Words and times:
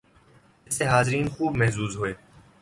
جس 0.67 0.73
سے 0.77 0.85
حاضرین 0.85 1.27
خوب 1.29 1.57
محظوظ 1.57 1.95
ہوئے 1.95 2.13